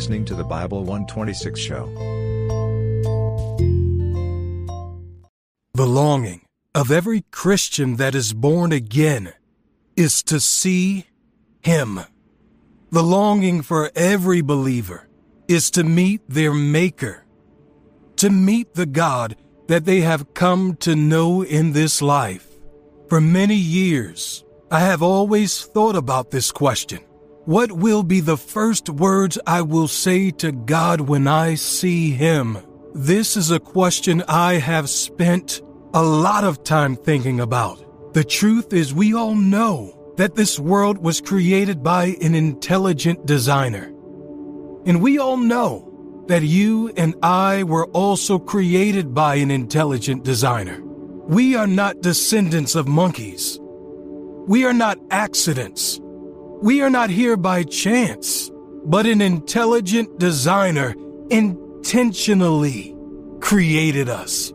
listening 0.00 0.24
to 0.24 0.34
the 0.34 0.42
Bible 0.42 0.78
126 0.78 1.60
show. 1.60 1.84
The 5.74 5.84
longing 5.84 6.40
of 6.74 6.90
every 6.90 7.26
Christian 7.30 7.96
that 7.96 8.14
is 8.14 8.32
born 8.32 8.72
again 8.72 9.34
is 9.96 10.22
to 10.22 10.40
see 10.40 11.04
Him. 11.60 12.00
The 12.90 13.02
longing 13.02 13.60
for 13.60 13.90
every 13.94 14.40
believer 14.40 15.06
is 15.48 15.70
to 15.72 15.84
meet 15.84 16.22
their 16.26 16.54
Maker, 16.54 17.26
to 18.16 18.30
meet 18.30 18.72
the 18.72 18.86
God 18.86 19.36
that 19.66 19.84
they 19.84 20.00
have 20.00 20.32
come 20.32 20.76
to 20.76 20.96
know 20.96 21.42
in 21.44 21.74
this 21.74 22.00
life. 22.00 22.48
For 23.10 23.20
many 23.20 23.56
years, 23.56 24.46
I 24.70 24.80
have 24.80 25.02
always 25.02 25.62
thought 25.62 25.94
about 25.94 26.30
this 26.30 26.50
question. 26.50 27.00
What 27.46 27.72
will 27.72 28.02
be 28.02 28.20
the 28.20 28.36
first 28.36 28.90
words 28.90 29.38
I 29.46 29.62
will 29.62 29.88
say 29.88 30.30
to 30.32 30.52
God 30.52 31.00
when 31.00 31.26
I 31.26 31.54
see 31.54 32.10
Him? 32.10 32.58
This 32.92 33.34
is 33.34 33.50
a 33.50 33.58
question 33.58 34.22
I 34.28 34.54
have 34.54 34.90
spent 34.90 35.62
a 35.94 36.02
lot 36.02 36.44
of 36.44 36.62
time 36.64 36.96
thinking 36.96 37.40
about. 37.40 38.12
The 38.12 38.24
truth 38.24 38.74
is, 38.74 38.92
we 38.92 39.14
all 39.14 39.34
know 39.34 40.12
that 40.18 40.34
this 40.34 40.60
world 40.60 40.98
was 40.98 41.22
created 41.22 41.82
by 41.82 42.16
an 42.20 42.34
intelligent 42.34 43.24
designer. 43.24 43.86
And 44.84 45.00
we 45.00 45.18
all 45.18 45.38
know 45.38 46.24
that 46.28 46.42
you 46.42 46.92
and 46.96 47.14
I 47.22 47.62
were 47.62 47.86
also 47.86 48.38
created 48.38 49.14
by 49.14 49.36
an 49.36 49.50
intelligent 49.50 50.24
designer. 50.24 50.82
We 50.82 51.56
are 51.56 51.66
not 51.66 52.02
descendants 52.02 52.74
of 52.74 52.86
monkeys. 52.86 53.58
We 54.46 54.66
are 54.66 54.74
not 54.74 54.98
accidents. 55.10 55.99
We 56.62 56.82
are 56.82 56.90
not 56.90 57.08
here 57.08 57.36
by 57.38 57.62
chance, 57.62 58.50
but 58.84 59.06
an 59.06 59.20
intelligent 59.22 60.18
designer 60.18 60.94
intentionally 61.30 62.94
created 63.40 64.10
us. 64.10 64.52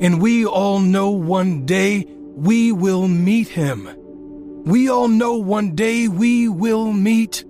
And 0.00 0.22
we 0.22 0.46
all 0.46 0.80
know 0.80 1.10
one 1.10 1.66
day 1.66 2.06
we 2.08 2.72
will 2.72 3.08
meet 3.08 3.48
him. 3.48 3.88
We 4.64 4.88
all 4.88 5.08
know 5.08 5.34
one 5.36 5.74
day 5.74 6.08
we 6.08 6.48
will 6.48 6.92
meet 6.92 7.44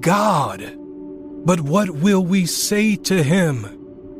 God. 0.00 0.78
But 1.44 1.60
what 1.60 1.90
will 1.90 2.24
we 2.24 2.46
say 2.46 2.94
to 2.96 3.22
him 3.24 3.64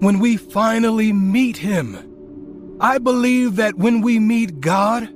when 0.00 0.18
we 0.18 0.36
finally 0.36 1.12
meet 1.12 1.56
him? 1.56 2.76
I 2.80 2.98
believe 2.98 3.56
that 3.56 3.76
when 3.76 4.00
we 4.00 4.18
meet 4.18 4.60
God, 4.60 5.08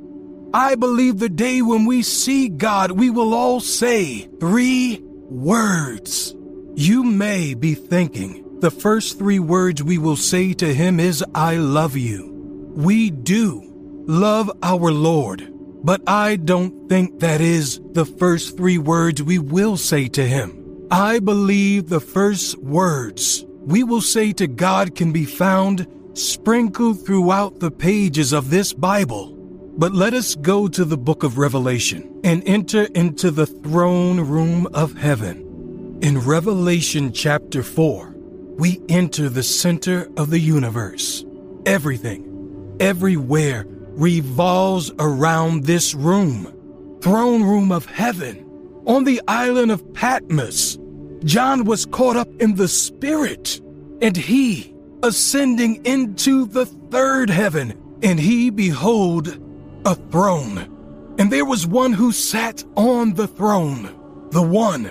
I 0.57 0.75
believe 0.75 1.19
the 1.19 1.29
day 1.29 1.61
when 1.61 1.85
we 1.85 2.01
see 2.01 2.49
God, 2.49 2.93
we 2.93 3.11
will 3.11 3.35
all 3.35 3.61
say 3.61 4.21
three 4.41 5.03
words. 5.29 6.35
You 6.75 7.03
may 7.03 7.53
be 7.53 7.75
thinking 7.75 8.61
the 8.61 8.71
first 8.71 9.19
three 9.19 9.39
words 9.39 9.83
we 9.83 9.99
will 9.99 10.17
say 10.17 10.55
to 10.55 10.73
Him 10.73 10.99
is, 10.99 11.23
I 11.35 11.57
love 11.57 11.95
you. 11.95 12.73
We 12.75 13.11
do 13.11 13.71
love 14.07 14.51
our 14.63 14.91
Lord, 14.91 15.47
but 15.85 16.01
I 16.07 16.37
don't 16.37 16.89
think 16.89 17.21
that 17.21 17.43
is 17.43 17.79
the 17.93 18.07
first 18.07 18.57
three 18.57 18.79
words 18.79 19.23
we 19.23 19.39
will 19.39 19.77
say 19.77 20.09
to 20.09 20.27
Him. 20.27 20.87
I 20.91 21.19
believe 21.19 21.91
the 21.91 22.01
first 22.01 22.57
words 22.61 23.45
we 23.61 23.85
will 23.85 24.01
say 24.01 24.33
to 24.33 24.47
God 24.47 24.95
can 24.95 25.13
be 25.13 25.27
found 25.27 25.87
sprinkled 26.15 27.05
throughout 27.05 27.61
the 27.61 27.71
pages 27.71 28.33
of 28.33 28.49
this 28.49 28.73
Bible. 28.73 29.36
But 29.79 29.93
let 29.93 30.15
us 30.15 30.35
go 30.37 30.69
to 30.69 30.87
the 30.87 30.97
book 30.97 31.23
of 31.23 31.37
Revelation 31.37 32.21
and 32.25 32.43
enter 32.49 32.85
into 32.95 33.31
the 33.31 33.45
throne 33.45 34.21
room 34.21 34.67
of 34.73 34.97
heaven. 34.97 35.99
In 36.01 36.19
Revelation 36.21 37.13
chapter 37.13 37.63
4, 37.63 38.15
we 38.57 38.81
enter 38.89 39.29
the 39.29 39.43
center 39.43 40.09
of 40.17 40.31
the 40.31 40.39
universe. 40.39 41.27
Everything, 41.67 42.77
everywhere 42.81 43.67
revolves 43.69 44.93
around 44.99 45.65
this 45.65 45.93
room, 45.95 46.99
throne 47.03 47.43
room 47.43 47.71
of 47.71 47.85
heaven. 47.85 48.47
On 48.87 49.05
the 49.05 49.21
island 49.29 49.71
of 49.71 49.93
Patmos, 49.93 50.79
John 51.25 51.65
was 51.65 51.85
caught 51.85 52.17
up 52.17 52.29
in 52.41 52.55
the 52.55 52.69
Spirit, 52.69 53.61
and 54.01 54.17
he, 54.17 54.75
ascending 55.03 55.85
into 55.85 56.47
the 56.47 56.65
third 56.65 57.29
heaven, 57.29 57.79
and 58.03 58.19
he, 58.19 58.49
behold, 58.49 59.39
a 59.87 59.95
throne, 59.95 61.15
and 61.17 61.31
there 61.31 61.45
was 61.45 61.65
one 61.65 61.93
who 61.93 62.11
sat 62.11 62.65
on 62.77 63.15
the 63.15 63.29
throne, 63.29 64.29
the 64.31 64.43
one 64.43 64.85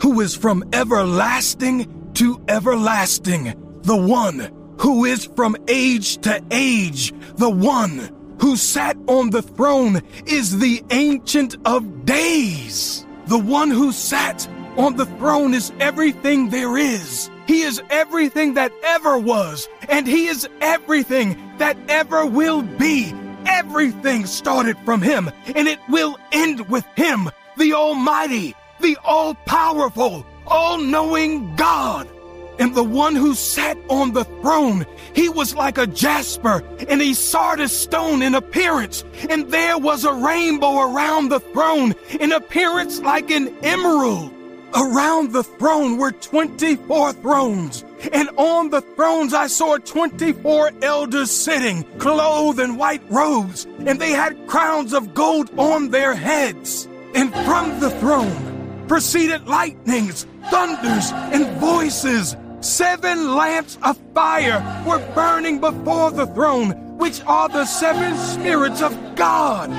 who 0.00 0.22
is 0.22 0.34
from 0.34 0.64
everlasting 0.72 2.12
to 2.14 2.42
everlasting, 2.48 3.54
the 3.82 3.96
one 3.96 4.50
who 4.80 5.04
is 5.04 5.26
from 5.36 5.54
age 5.68 6.16
to 6.16 6.42
age, 6.50 7.12
the 7.36 7.50
one 7.50 8.10
who 8.40 8.56
sat 8.56 8.96
on 9.06 9.28
the 9.28 9.42
throne 9.42 10.00
is 10.26 10.58
the 10.58 10.82
Ancient 10.90 11.56
of 11.66 12.06
Days. 12.06 13.06
The 13.26 13.38
one 13.38 13.70
who 13.70 13.92
sat 13.92 14.48
on 14.78 14.96
the 14.96 15.06
throne 15.06 15.52
is 15.52 15.72
everything 15.78 16.48
there 16.48 16.78
is. 16.78 17.30
He 17.46 17.62
is 17.62 17.82
everything 17.90 18.54
that 18.54 18.72
ever 18.82 19.18
was, 19.18 19.68
and 19.88 20.06
He 20.06 20.26
is 20.26 20.48
everything 20.62 21.36
that 21.58 21.76
ever 21.88 22.24
will 22.24 22.62
be. 22.62 23.12
Everything 23.46 24.26
started 24.26 24.76
from 24.84 25.02
him, 25.02 25.30
and 25.54 25.68
it 25.68 25.78
will 25.88 26.18
end 26.32 26.68
with 26.68 26.84
him, 26.96 27.30
the 27.56 27.74
Almighty, 27.74 28.54
the 28.80 28.96
All 29.04 29.34
Powerful, 29.34 30.26
All 30.46 30.78
Knowing 30.78 31.54
God. 31.56 32.08
And 32.58 32.74
the 32.74 32.84
one 32.84 33.16
who 33.16 33.34
sat 33.34 33.78
on 33.88 34.12
the 34.12 34.24
throne, 34.24 34.86
he 35.14 35.28
was 35.28 35.54
like 35.54 35.78
a 35.78 35.86
jasper 35.86 36.62
and 36.88 37.00
a 37.00 37.14
sardius 37.14 37.76
stone 37.76 38.22
in 38.22 38.34
appearance. 38.34 39.04
And 39.30 39.50
there 39.50 39.78
was 39.78 40.04
a 40.04 40.12
rainbow 40.12 40.80
around 40.80 41.30
the 41.30 41.40
throne 41.40 41.94
in 42.20 42.30
appearance 42.32 43.00
like 43.00 43.30
an 43.30 43.48
emerald. 43.62 44.32
Around 44.74 45.32
the 45.32 45.42
throne 45.42 45.98
were 45.98 46.12
24 46.12 47.14
thrones, 47.14 47.84
and 48.12 48.28
on 48.36 48.70
the 48.70 48.80
thrones 48.80 49.34
I 49.34 49.46
saw 49.46 49.76
24 49.76 50.72
elders 50.82 51.30
sitting, 51.30 51.84
clothed 51.98 52.60
in 52.60 52.76
white 52.76 53.02
robes, 53.08 53.66
and 53.86 54.00
they 54.00 54.10
had 54.10 54.46
crowns 54.46 54.92
of 54.92 55.14
gold 55.14 55.50
on 55.58 55.90
their 55.90 56.14
heads. 56.14 56.88
And 57.14 57.32
from 57.44 57.78
the 57.80 57.90
throne 57.90 58.86
proceeded 58.88 59.46
lightnings, 59.46 60.26
thunders, 60.50 61.12
and 61.12 61.46
voices. 61.58 62.36
Seven 62.60 63.34
lamps 63.34 63.76
of 63.82 63.98
fire 64.14 64.84
were 64.86 65.04
burning 65.14 65.60
before 65.60 66.10
the 66.10 66.26
throne, 66.28 66.70
which 66.96 67.20
are 67.24 67.48
the 67.48 67.64
seven 67.64 68.16
spirits 68.16 68.80
of 68.82 68.96
God. 69.16 69.70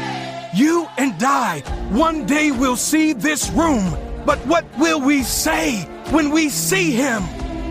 You 0.54 0.88
and 0.98 1.16
I 1.24 1.62
one 1.92 2.26
day 2.26 2.52
will 2.52 2.76
see 2.76 3.14
this 3.14 3.50
room 3.52 3.98
but 4.26 4.40
what 4.46 4.66
will 4.78 5.02
we 5.02 5.24
say 5.24 5.82
when 6.12 6.32
we 6.32 6.50
see 6.50 6.92
him? 6.92 7.24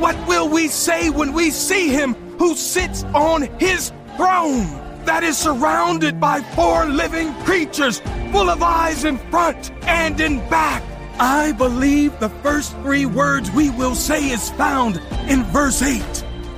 What 0.02 0.18
will 0.26 0.48
we 0.48 0.66
say 0.66 1.10
when 1.10 1.32
we 1.32 1.52
see 1.52 1.86
him 1.86 2.14
who 2.36 2.56
sits 2.56 3.04
on 3.14 3.42
his 3.60 3.92
throne 4.16 4.66
that 5.04 5.22
is 5.22 5.38
surrounded 5.38 6.18
by 6.18 6.40
four 6.56 6.86
living 6.86 7.32
creatures 7.44 8.00
full 8.32 8.50
of 8.50 8.64
eyes 8.64 9.04
in 9.04 9.16
front 9.30 9.70
and 9.82 10.20
in 10.20 10.38
back? 10.50 10.82
I 11.20 11.52
believe 11.52 12.18
the 12.18 12.30
first 12.42 12.72
three 12.78 13.06
words 13.06 13.52
we 13.52 13.70
will 13.70 13.94
say 13.94 14.30
is 14.30 14.50
found 14.50 15.00
in 15.28 15.44
verse 15.44 15.80
8. 15.80 16.02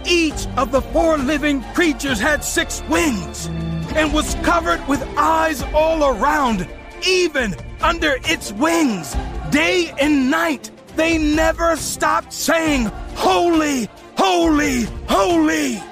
Each 0.06 0.46
of 0.56 0.72
the 0.72 0.80
four 0.80 1.18
living 1.18 1.62
creatures 1.74 2.18
had 2.18 2.42
six 2.42 2.82
wings 2.88 3.48
and 3.94 4.14
was 4.14 4.36
covered 4.36 4.80
with 4.88 5.02
eyes 5.18 5.62
all 5.74 6.02
around, 6.02 6.66
even 7.06 7.54
under 7.82 8.16
its 8.24 8.52
wings 8.52 9.14
day 9.50 9.92
and 10.00 10.30
night, 10.30 10.70
they 10.96 11.18
never 11.18 11.76
stopped 11.76 12.32
saying, 12.32 12.90
Holy, 13.16 13.88
holy, 14.16 14.82
holy. 15.08 15.82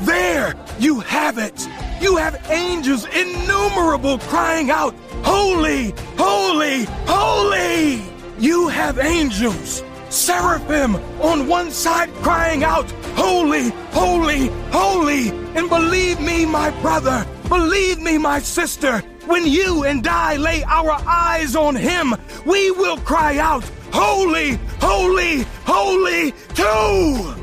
There, 0.00 0.54
you 0.78 1.00
have 1.00 1.38
it. 1.38 1.68
You 2.00 2.16
have 2.16 2.50
angels 2.50 3.06
innumerable 3.06 4.18
crying 4.18 4.70
out, 4.70 4.94
Holy, 5.24 5.94
holy, 6.16 6.84
holy. 7.06 8.02
You 8.38 8.68
have 8.68 8.98
angels, 8.98 9.82
seraphim 10.10 10.96
on 11.20 11.48
one 11.48 11.70
side 11.70 12.12
crying 12.16 12.62
out, 12.64 12.90
Holy, 13.16 13.70
holy, 13.92 14.48
holy. 14.70 15.30
And 15.56 15.68
believe 15.70 16.20
me, 16.20 16.44
my 16.44 16.70
brother, 16.82 17.26
believe 17.48 17.98
me, 18.00 18.18
my 18.18 18.38
sister, 18.40 18.98
when 19.26 19.46
you 19.46 19.84
and 19.84 20.06
I 20.06 20.36
lay 20.36 20.62
our 20.64 20.92
eyes 21.06 21.56
on 21.56 21.74
him, 21.74 22.14
we 22.44 22.70
will 22.70 22.98
cry 22.98 23.38
out, 23.38 23.64
Holy, 23.92 24.58
holy, 24.80 25.44
holy 25.64 26.32
too! 26.54 27.34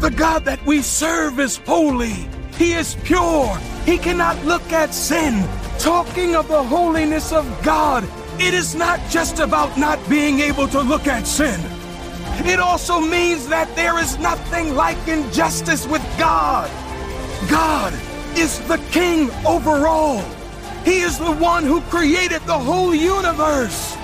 The 0.00 0.10
God 0.10 0.44
that 0.44 0.64
we 0.66 0.82
serve 0.82 1.40
is 1.40 1.58
holy. 1.58 2.28
He 2.56 2.72
is 2.74 2.96
pure. 3.04 3.56
He 3.84 3.98
cannot 3.98 4.42
look 4.44 4.72
at 4.72 4.94
sin. 4.94 5.46
Talking 5.78 6.36
of 6.36 6.48
the 6.48 6.62
holiness 6.62 7.32
of 7.32 7.46
God, 7.62 8.04
it 8.38 8.54
is 8.54 8.74
not 8.74 9.00
just 9.10 9.38
about 9.38 9.76
not 9.78 9.98
being 10.08 10.40
able 10.40 10.68
to 10.68 10.80
look 10.80 11.06
at 11.06 11.26
sin. 11.26 11.60
It 12.46 12.58
also 12.58 13.00
means 13.00 13.48
that 13.48 13.74
there 13.76 13.98
is 13.98 14.18
nothing 14.18 14.74
like 14.74 14.96
injustice 15.06 15.86
with 15.86 16.02
God. 16.18 16.70
God 17.50 17.92
is 18.36 18.60
the 18.68 18.78
king 18.90 19.30
over 19.46 19.86
all. 19.86 20.22
He 20.84 21.00
is 21.00 21.18
the 21.18 21.32
one 21.32 21.64
who 21.64 21.80
created 21.82 22.42
the 22.42 22.58
whole 22.58 22.94
universe. 22.94 23.96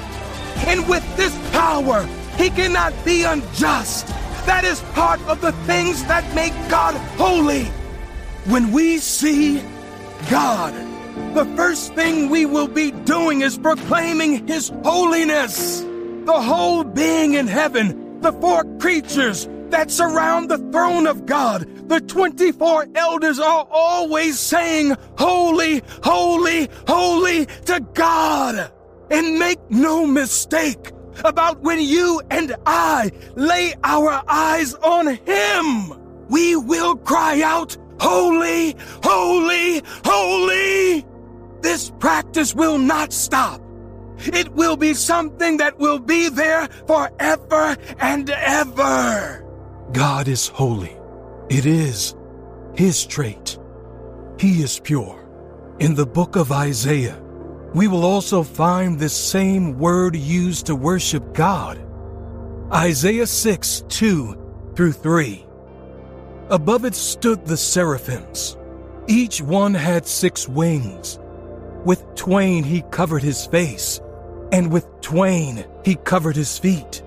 And 0.66 0.88
with 0.88 1.04
this 1.16 1.34
power, 1.58 2.06
he 2.36 2.50
cannot 2.50 2.94
be 3.04 3.24
unjust. 3.24 4.06
That 4.46 4.62
is 4.64 4.80
part 4.92 5.20
of 5.22 5.40
the 5.40 5.50
things 5.66 6.04
that 6.04 6.24
make 6.32 6.52
God 6.70 6.94
holy. 7.18 7.64
When 8.52 8.70
we 8.70 8.98
see 8.98 9.60
God, 10.30 10.72
the 11.34 11.44
first 11.56 11.94
thing 11.94 12.30
we 12.30 12.46
will 12.46 12.68
be 12.68 12.92
doing 12.92 13.42
is 13.42 13.58
proclaiming 13.58 14.46
His 14.46 14.68
holiness. 14.84 15.80
The 16.30 16.40
whole 16.40 16.84
being 16.84 17.34
in 17.34 17.48
heaven, 17.48 18.20
the 18.20 18.32
four 18.34 18.62
creatures 18.78 19.48
that 19.70 19.90
surround 19.90 20.48
the 20.48 20.58
throne 20.70 21.08
of 21.08 21.26
God, 21.26 21.66
the 21.88 22.00
24 22.00 22.86
elders 22.94 23.40
are 23.40 23.66
always 23.68 24.38
saying, 24.38 24.96
Holy, 25.18 25.82
holy, 26.04 26.68
holy 26.86 27.46
to 27.66 27.80
God. 27.94 28.70
And 29.10 29.38
make 29.40 29.58
no 29.70 30.06
mistake 30.06 30.92
about 31.24 31.60
when 31.60 31.80
you 31.80 32.20
and 32.30 32.54
I 32.66 33.10
lay 33.34 33.74
our 33.84 34.22
eyes 34.28 34.74
on 34.74 35.06
Him. 35.16 36.28
We 36.28 36.56
will 36.56 36.96
cry 36.96 37.42
out, 37.42 37.76
Holy, 38.00 38.76
holy, 39.02 39.82
holy. 40.04 41.04
This 41.62 41.90
practice 41.98 42.54
will 42.54 42.78
not 42.78 43.12
stop. 43.12 43.60
It 44.18 44.52
will 44.52 44.76
be 44.76 44.94
something 44.94 45.56
that 45.58 45.78
will 45.78 45.98
be 45.98 46.28
there 46.28 46.68
forever 46.86 47.76
and 47.98 48.30
ever. 48.30 49.44
God 49.92 50.28
is 50.28 50.48
holy. 50.48 50.96
It 51.48 51.66
is 51.66 52.14
His 52.74 53.04
trait. 53.06 53.58
He 54.38 54.62
is 54.62 54.80
pure. 54.80 55.24
In 55.80 55.94
the 55.94 56.06
book 56.06 56.36
of 56.36 56.52
Isaiah, 56.52 57.20
we 57.74 57.88
will 57.88 58.04
also 58.04 58.42
find 58.42 58.98
this 58.98 59.16
same 59.16 59.78
word 59.78 60.16
used 60.16 60.66
to 60.66 60.74
worship 60.74 61.34
God. 61.34 61.78
Isaiah 62.72 63.26
6 63.26 63.84
2 63.88 64.72
through 64.74 64.92
3. 64.92 65.44
Above 66.50 66.84
it 66.84 66.94
stood 66.94 67.44
the 67.44 67.56
seraphims. 67.56 68.56
Each 69.06 69.40
one 69.40 69.74
had 69.74 70.06
six 70.06 70.48
wings. 70.48 71.18
With 71.84 72.02
twain 72.14 72.64
he 72.64 72.82
covered 72.90 73.22
his 73.22 73.46
face, 73.46 74.00
and 74.52 74.72
with 74.72 74.86
twain 75.00 75.64
he 75.84 75.96
covered 75.96 76.36
his 76.36 76.58
feet, 76.58 77.02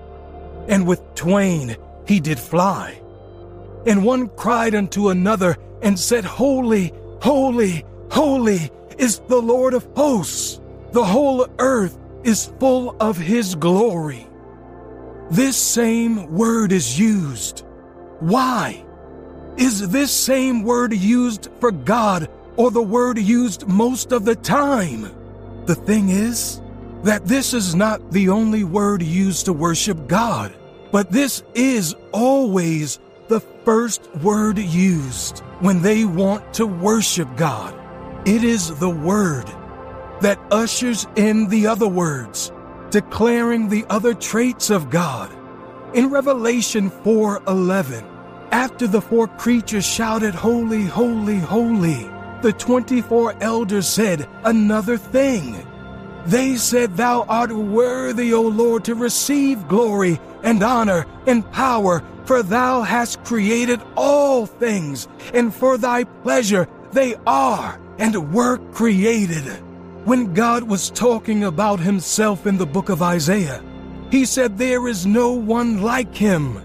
and 0.68 0.86
with 0.86 1.02
twain 1.14 1.76
he 2.06 2.20
did 2.20 2.38
fly. 2.38 3.00
And 3.86 4.04
one 4.04 4.28
cried 4.28 4.74
unto 4.74 5.08
another 5.08 5.56
and 5.82 5.98
said, 5.98 6.24
Holy, 6.24 6.92
holy, 7.20 7.84
holy 8.10 8.70
is 9.02 9.18
the 9.26 9.42
Lord 9.42 9.74
of 9.74 9.84
hosts. 9.96 10.60
The 10.92 11.04
whole 11.04 11.44
earth 11.58 11.98
is 12.22 12.52
full 12.60 12.94
of 13.00 13.18
his 13.18 13.56
glory. 13.56 14.28
This 15.28 15.56
same 15.56 16.32
word 16.32 16.70
is 16.70 17.00
used. 17.00 17.64
Why? 18.20 18.84
Is 19.56 19.88
this 19.88 20.12
same 20.12 20.62
word 20.62 20.94
used 20.94 21.48
for 21.58 21.72
God 21.72 22.30
or 22.56 22.70
the 22.70 22.82
word 22.82 23.18
used 23.18 23.66
most 23.66 24.12
of 24.12 24.24
the 24.24 24.36
time? 24.36 25.10
The 25.66 25.74
thing 25.74 26.10
is 26.10 26.60
that 27.02 27.26
this 27.26 27.54
is 27.54 27.74
not 27.74 28.12
the 28.12 28.28
only 28.28 28.62
word 28.62 29.02
used 29.02 29.46
to 29.46 29.52
worship 29.52 30.06
God, 30.06 30.54
but 30.92 31.10
this 31.10 31.42
is 31.54 31.96
always 32.12 33.00
the 33.26 33.40
first 33.40 34.14
word 34.22 34.58
used 34.58 35.40
when 35.58 35.82
they 35.82 36.04
want 36.04 36.54
to 36.54 36.66
worship 36.66 37.28
God. 37.36 37.81
It 38.24 38.44
is 38.44 38.78
the 38.78 38.88
word 38.88 39.46
that 40.20 40.38
ushers 40.52 41.08
in 41.16 41.48
the 41.48 41.66
other 41.66 41.88
words, 41.88 42.52
declaring 42.90 43.68
the 43.68 43.84
other 43.90 44.14
traits 44.14 44.70
of 44.70 44.90
God. 44.90 45.28
In 45.92 46.08
Revelation 46.08 46.88
4:11, 46.88 48.04
after 48.52 48.86
the 48.86 49.00
four 49.00 49.26
creatures 49.26 49.84
shouted, 49.84 50.36
Holy, 50.36 50.84
holy, 50.84 51.40
holy, 51.40 52.08
the 52.42 52.52
24 52.52 53.34
elders 53.40 53.88
said 53.88 54.28
another 54.44 54.96
thing. 54.96 55.66
They 56.24 56.54
said, 56.54 56.96
Thou 56.96 57.24
art 57.28 57.50
worthy, 57.50 58.32
O 58.32 58.42
Lord, 58.42 58.84
to 58.84 58.94
receive 58.94 59.66
glory 59.66 60.20
and 60.44 60.62
honor 60.62 61.06
and 61.26 61.50
power, 61.50 62.04
for 62.24 62.44
thou 62.44 62.82
hast 62.82 63.24
created 63.24 63.82
all 63.96 64.46
things, 64.46 65.08
and 65.34 65.52
for 65.52 65.76
thy 65.76 66.04
pleasure 66.04 66.68
they 66.92 67.14
are 67.26 67.80
and 67.98 68.32
were 68.32 68.58
created. 68.72 69.44
When 70.04 70.34
God 70.34 70.62
was 70.62 70.90
talking 70.90 71.44
about 71.44 71.80
himself 71.80 72.46
in 72.46 72.58
the 72.58 72.66
book 72.66 72.88
of 72.88 73.02
Isaiah, 73.02 73.62
he 74.10 74.24
said, 74.24 74.58
There 74.58 74.88
is 74.88 75.06
no 75.06 75.32
one 75.32 75.82
like 75.82 76.14
him. 76.14 76.60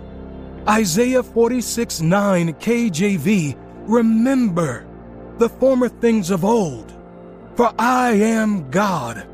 Isaiah 0.67 1.23
46 1.23 2.01
9 2.01 2.53
KJV, 2.55 3.57
remember 3.87 4.85
the 5.37 5.49
former 5.49 5.87
things 5.87 6.29
of 6.29 6.43
old. 6.43 6.93
For 7.55 7.73
I 7.79 8.11
am 8.11 8.69
God, 8.69 9.27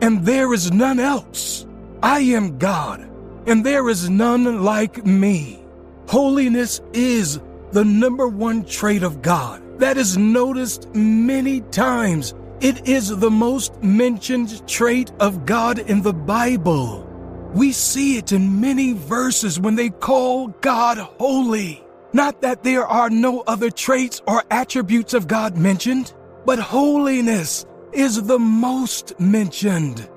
and 0.00 0.24
there 0.26 0.52
is 0.52 0.72
none 0.72 0.98
else. 0.98 1.66
I 2.02 2.20
am 2.20 2.58
God, 2.58 3.08
and 3.46 3.64
there 3.64 3.88
is 3.88 4.10
none 4.10 4.64
like 4.64 5.06
me. 5.06 5.64
Holiness 6.08 6.80
is 6.92 7.40
the 7.70 7.84
number 7.84 8.26
one 8.28 8.64
trait 8.64 9.02
of 9.02 9.22
God 9.22 9.61
that 9.78 9.96
is 9.96 10.16
noticed 10.16 10.94
many 10.94 11.60
times. 11.60 12.34
It 12.60 12.88
is 12.88 13.08
the 13.08 13.30
most 13.30 13.82
mentioned 13.82 14.66
trait 14.68 15.10
of 15.18 15.44
God 15.46 15.78
in 15.78 16.02
the 16.02 16.12
Bible. 16.12 17.08
We 17.54 17.72
see 17.72 18.16
it 18.16 18.32
in 18.32 18.60
many 18.60 18.92
verses 18.92 19.58
when 19.60 19.74
they 19.74 19.90
call 19.90 20.48
God 20.60 20.98
holy. 20.98 21.84
Not 22.12 22.42
that 22.42 22.62
there 22.62 22.86
are 22.86 23.10
no 23.10 23.40
other 23.40 23.70
traits 23.70 24.22
or 24.26 24.44
attributes 24.50 25.14
of 25.14 25.26
God 25.26 25.56
mentioned, 25.56 26.14
but 26.44 26.58
holiness 26.58 27.66
is 27.92 28.22
the 28.22 28.38
most 28.38 29.18
mentioned. 29.18 30.08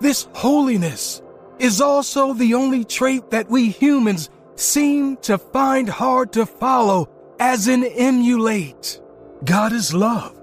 This 0.00 0.28
holiness 0.32 1.22
is 1.58 1.80
also 1.80 2.32
the 2.32 2.54
only 2.54 2.84
trait 2.84 3.30
that 3.30 3.50
we 3.50 3.70
humans 3.70 4.30
seem 4.56 5.16
to 5.18 5.38
find 5.38 5.88
hard 5.88 6.32
to 6.32 6.46
follow, 6.46 7.08
as 7.38 7.68
in 7.68 7.84
emulate. 7.84 9.00
God 9.44 9.72
is 9.72 9.94
love. 9.94 10.38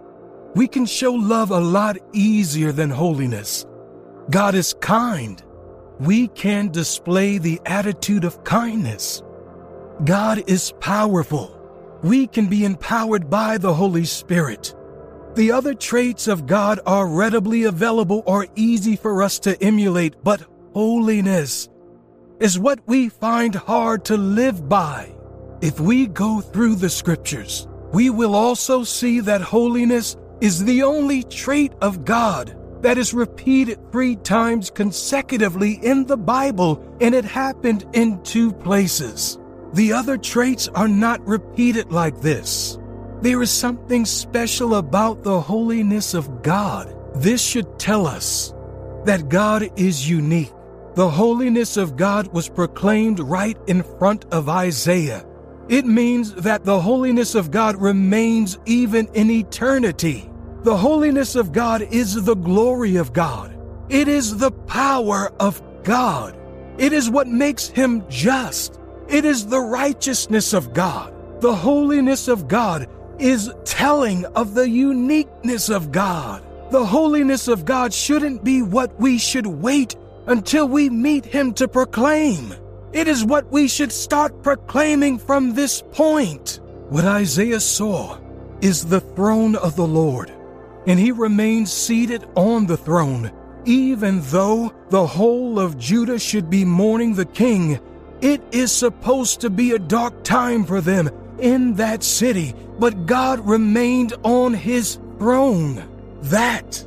We 0.56 0.68
can 0.68 0.86
show 0.86 1.14
love 1.14 1.52
a 1.52 1.60
lot 1.60 1.98
easier 2.14 2.72
than 2.72 2.90
holiness. 2.90 3.66
God 4.30 4.56
is 4.56 4.74
kind 4.80 5.44
we 6.00 6.28
can 6.30 6.70
display 6.70 7.38
the 7.38 7.62
attitude 7.66 8.25
of 8.25 8.44
kindness. 8.44 9.24
God 10.04 10.44
is 10.48 10.74
powerful. 10.82 11.58
We 12.04 12.28
can 12.28 12.48
be 12.48 12.66
empowered 12.66 13.30
by 13.30 13.58
the 13.58 13.74
Holy 13.74 14.04
Spirit. 14.04 14.75
The 15.36 15.52
other 15.52 15.74
traits 15.74 16.28
of 16.28 16.48
God 16.48 16.80
are 16.86 17.08
readily 17.08 17.64
available 17.64 18.24
or 18.25 18.48
easy 18.56 18.96
for 18.96 19.24
us 19.24 19.40
to 19.40 19.62
emulate, 19.64 20.22
but 20.24 20.46
holiness 20.74 21.70
is 22.40 22.60
what 22.60 22.80
we 22.86 23.08
find 23.08 23.56
hard 23.56 24.04
to 24.06 24.18
live 24.18 24.68
by. 24.68 25.16
If 25.62 25.80
we 25.80 26.08
go 26.08 26.42
through 26.42 26.76
the 26.76 26.90
scriptures, 26.90 27.68
we 27.94 28.10
will 28.10 28.36
also 28.36 28.84
see 28.84 29.22
that 29.22 29.42
holiness 29.42 30.18
is 30.42 30.64
the 30.64 30.84
only 30.84 31.24
trait 31.24 31.72
of 31.82 32.04
God 32.04 32.58
that 32.82 32.98
is 32.98 33.14
repeated 33.14 33.80
three 33.92 34.18
times 34.18 34.70
consecutively 34.70 35.80
in 35.82 36.06
the 36.06 36.18
Bible, 36.18 36.84
and 37.00 37.16
it 37.16 37.26
happened 37.26 37.86
in 37.94 38.22
two 38.24 38.52
places. 38.52 39.40
The 39.74 39.94
other 39.94 40.18
traits 40.18 40.68
are 40.70 40.90
not 40.90 41.26
repeated 41.26 41.92
like 41.92 42.20
this. 42.22 42.78
There 43.22 43.42
is 43.42 43.50
something 43.50 44.06
special 44.06 44.76
about 44.76 45.24
the 45.24 45.40
holiness 45.40 46.14
of 46.14 46.44
God. 46.44 46.94
This 47.16 47.42
should 47.42 47.80
tell 47.80 48.06
us 48.06 48.54
that 49.06 49.30
God 49.30 49.70
is 49.78 50.10
unique. 50.10 50.52
The 50.96 51.10
holiness 51.10 51.78
of 51.78 51.96
God 51.96 52.28
was 52.34 52.50
proclaimed 52.50 53.20
right 53.20 53.58
in 53.68 53.84
front 53.84 54.26
of 54.32 54.50
Isaiah. 54.50 55.26
It 55.68 55.86
means 55.86 56.34
that 56.36 56.64
the 56.64 56.80
holiness 56.80 57.34
of 57.34 57.50
God 57.50 57.82
remains 57.82 58.58
even 58.66 59.08
in 59.14 59.32
eternity. 59.32 60.30
The 60.62 60.78
holiness 60.78 61.36
of 61.36 61.52
God 61.52 61.82
is 61.82 62.24
the 62.24 62.36
glory 62.36 62.98
of 62.98 63.14
God. 63.14 63.58
It 63.90 64.08
is 64.08 64.38
the 64.38 64.52
power 64.52 65.32
of 65.40 65.62
God. 65.84 66.38
It 66.78 66.94
is 66.94 67.10
what 67.10 67.28
makes 67.28 67.68
him 67.68 68.04
just. 68.10 68.80
It 69.08 69.26
is 69.26 69.48
the 69.48 69.60
righteousness 69.60 70.54
of 70.54 70.74
God. 70.74 71.14
The 71.42 71.56
holiness 71.56 72.28
of 72.28 72.48
God 72.48 72.88
is 73.20 73.52
telling 73.64 74.26
of 74.26 74.54
the 74.54 74.70
uniqueness 74.70 75.70
of 75.70 75.92
God. 75.92 76.44
The 76.72 76.86
holiness 76.86 77.48
of 77.48 77.66
God 77.66 77.94
shouldn't 77.94 78.44
be 78.44 78.62
what 78.62 79.00
we 79.00 79.18
should 79.18 79.48
wait 79.48 79.96
until 80.28 80.68
we 80.68 80.90
meet 80.90 81.26
him 81.26 81.54
to 81.54 81.68
proclaim. 81.68 82.56
It 82.96 83.10
is 83.10 83.25
what 83.25 83.52
we 83.52 83.68
should 83.68 83.92
start 83.92 84.42
proclaiming 84.42 85.18
from 85.18 85.54
this 85.54 85.84
point. 85.92 86.62
What 86.88 87.04
Isaiah 87.04 87.60
saw 87.60 88.18
is 88.62 88.86
the 88.86 89.02
throne 89.02 89.58
of 89.58 89.75
the 89.75 89.86
Lord, 89.86 90.32
and 90.88 90.98
he 90.98 91.12
remains 91.12 91.74
seated 91.74 92.25
on 92.36 92.66
the 92.66 92.78
throne. 92.78 93.34
Even 93.66 94.22
though 94.22 94.74
the 94.92 95.06
whole 95.06 95.60
of 95.60 95.78
Judah 95.78 96.18
should 96.18 96.50
be 96.50 96.64
mourning 96.64 97.14
the 97.14 97.25
king, 97.25 97.82
it 98.22 98.42
is 98.54 98.72
supposed 98.72 99.42
to 99.42 99.50
be 99.50 99.74
a 99.74 99.80
dark 99.80 100.24
time 100.24 100.64
for 100.64 100.80
them 100.80 101.10
in 101.38 101.74
that 101.74 102.02
city, 102.02 102.54
but 102.80 103.06
God 103.06 103.46
remained 103.46 104.14
on 104.24 104.54
his 104.54 105.00
throne. 105.20 105.84
That 106.22 106.82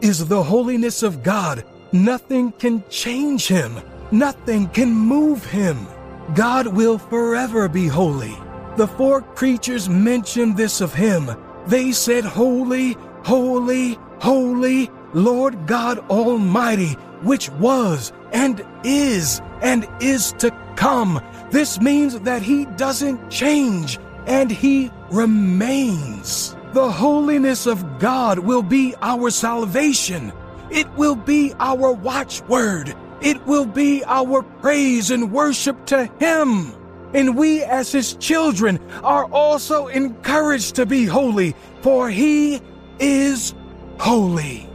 is 0.00 0.26
the 0.26 0.42
holiness 0.42 1.04
of 1.04 1.22
God. 1.22 1.64
Nothing 1.92 2.50
can 2.50 2.82
change 2.88 3.46
him, 3.46 3.80
nothing 4.14 4.68
can 4.68 4.92
move 4.92 5.44
him. 5.44 5.86
God 6.34 6.66
will 6.68 6.98
forever 6.98 7.68
be 7.68 7.86
holy. 7.86 8.36
The 8.76 8.86
four 8.86 9.20
creatures 9.20 9.88
mentioned 9.88 10.56
this 10.56 10.80
of 10.80 10.94
him. 10.94 11.30
They 11.66 11.92
said, 11.92 12.24
Holy, 12.24 12.96
holy, 13.24 13.98
holy, 14.20 14.90
Lord 15.12 15.66
God 15.66 15.98
Almighty, 16.10 16.92
which 17.22 17.50
was 17.50 18.12
and 18.32 18.64
is 18.84 19.40
and 19.62 19.86
is 20.00 20.32
to 20.38 20.50
come. 20.76 21.20
This 21.50 21.80
means 21.80 22.18
that 22.20 22.42
he 22.42 22.64
doesn't 22.64 23.30
change 23.30 23.98
and 24.26 24.50
he 24.50 24.90
remains. 25.10 26.56
The 26.72 26.90
holiness 26.90 27.66
of 27.66 27.98
God 27.98 28.38
will 28.38 28.62
be 28.62 28.94
our 29.00 29.30
salvation. 29.30 30.32
It 30.70 30.90
will 30.94 31.14
be 31.14 31.54
our 31.60 31.92
watchword. 31.92 32.96
It 33.24 33.44
will 33.46 33.64
be 33.64 34.04
our 34.04 34.42
praise 34.42 35.10
and 35.10 35.32
worship 35.32 35.86
to 35.86 36.04
him. 36.20 36.74
And 37.14 37.36
we 37.38 37.62
as 37.64 37.90
his 37.90 38.16
children 38.16 38.78
are 39.02 39.24
also 39.32 39.86
encouraged 39.86 40.74
to 40.74 40.84
be 40.84 41.06
holy, 41.06 41.56
for 41.80 42.10
he 42.10 42.60
is 42.98 43.54
holy. 43.98 44.68